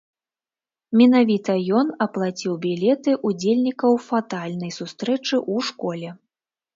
Менавіта 0.99 1.55
ён 1.79 1.91
аплаціў 2.05 2.55
білеты 2.63 3.11
ўдзельнікаў 3.31 3.91
фатальнай 4.07 4.71
сустрэчы 4.79 5.35
ў 5.37 5.55
школе. 5.69 6.09